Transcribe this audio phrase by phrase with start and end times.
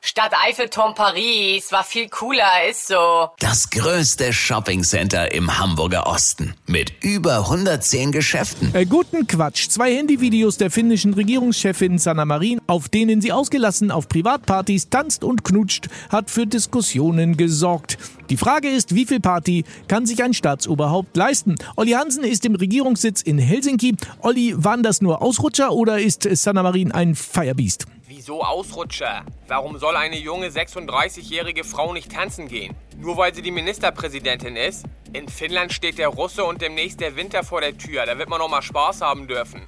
[0.00, 3.30] Stadt Eiffelturm Paris war viel cooler, ist so.
[3.40, 8.72] Das größte Shoppingcenter im Hamburger Osten mit über 110 Geschäften.
[8.74, 9.68] Äh, guten Quatsch.
[9.68, 15.42] Zwei Handyvideos der finnischen Regierungschefin Sanna Marin, auf denen sie ausgelassen auf Privatpartys tanzt und
[15.42, 17.98] knutscht, hat für Diskussionen gesorgt.
[18.30, 21.56] Die Frage ist, wie viel Party kann sich ein Staatsoberhaupt leisten?
[21.74, 23.96] Olli Hansen ist im Regierungssitz in Helsinki.
[24.20, 27.86] Olli, waren das nur Ausrutscher oder ist Sanna Marin ein Firebeast?
[28.10, 29.22] Wieso Ausrutscher?
[29.48, 32.74] Warum soll eine junge 36-jährige Frau nicht tanzen gehen?
[32.96, 34.86] Nur weil sie die Ministerpräsidentin ist?
[35.12, 38.06] In Finnland steht der Russe und demnächst der Winter vor der Tür.
[38.06, 39.60] Da wird man noch mal Spaß haben dürfen.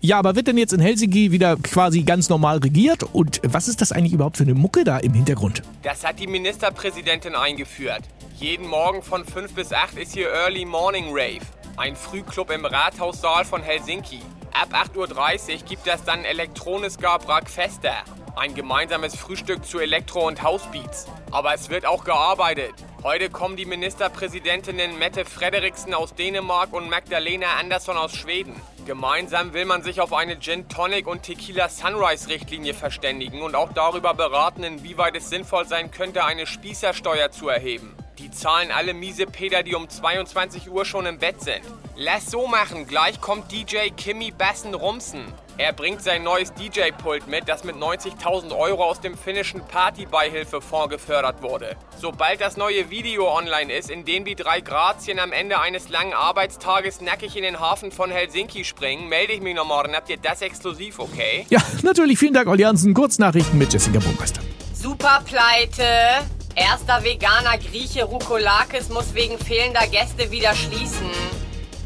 [0.00, 3.04] Ja, aber wird denn jetzt in Helsinki wieder quasi ganz normal regiert?
[3.04, 5.62] Und was ist das eigentlich überhaupt für eine Mucke da im Hintergrund?
[5.84, 8.02] Das hat die Ministerpräsidentin eingeführt.
[8.40, 11.46] Jeden Morgen von 5 bis 8 ist hier Early Morning Rave.
[11.76, 14.18] Ein Frühclub im Rathaussaal von Helsinki.
[14.56, 17.96] Ab 8.30 Uhr gibt es dann Elektroniska Fester.
[18.36, 21.08] Ein gemeinsames Frühstück zu Elektro- und Housebeats.
[21.32, 22.72] Aber es wird auch gearbeitet.
[23.02, 28.54] Heute kommen die Ministerpräsidentinnen Mette Frederiksen aus Dänemark und Magdalena Andersson aus Schweden.
[28.86, 33.72] Gemeinsam will man sich auf eine Gin Tonic und Tequila Sunrise Richtlinie verständigen und auch
[33.72, 37.96] darüber beraten, inwieweit es sinnvoll sein könnte, eine Spießersteuer zu erheben.
[38.18, 41.62] Die zahlen alle miese Peter, die um 22 Uhr schon im Bett sind.
[41.96, 45.24] Lass so machen, gleich kommt DJ Kimmy Bassen Rumsen.
[45.58, 51.42] Er bringt sein neues DJ-Pult mit, das mit 90.000 Euro aus dem finnischen Partybeihilfefonds gefördert
[51.42, 51.76] wurde.
[51.96, 56.12] Sobald das neue Video online ist, in dem die drei Grazien am Ende eines langen
[56.12, 59.94] Arbeitstages nackig in den Hafen von Helsinki springen, melde ich mich noch morgen.
[59.94, 61.46] Habt ihr das exklusiv, okay?
[61.50, 62.18] Ja, natürlich.
[62.18, 62.94] Vielen Dank, Olli Hansen.
[62.94, 64.40] Kurznachrichten mit Jessica Burmeister.
[64.72, 66.26] Super Pleite.
[66.56, 71.10] Erster veganer Grieche Rukolakis muss wegen fehlender Gäste wieder schließen.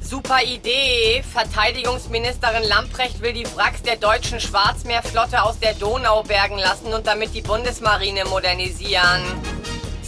[0.00, 1.22] Super Idee.
[1.32, 7.32] Verteidigungsministerin Lamprecht will die Wracks der deutschen Schwarzmeerflotte aus der Donau bergen lassen und damit
[7.34, 9.22] die Bundesmarine modernisieren.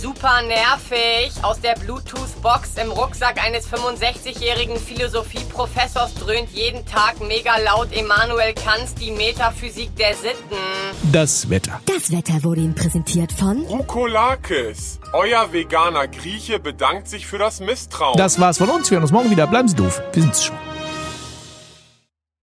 [0.00, 1.32] Super nervig.
[1.42, 8.94] Aus der Bluetooth-Box im Rucksack eines 65-jährigen Philosophieprofessors dröhnt jeden Tag mega laut Emanuel Kants
[8.94, 10.56] die Metaphysik der Sitten.
[11.10, 11.80] Das Wetter.
[11.86, 15.00] Das Wetter wurde Ihnen präsentiert von Rukolakis.
[15.12, 18.16] Euer veganer Grieche bedankt sich für das Misstrauen.
[18.16, 18.90] Das war's von uns.
[18.90, 19.48] Wir hören uns morgen wieder.
[19.48, 20.00] Bleiben Sie doof.
[20.12, 20.67] Wir sind's schon.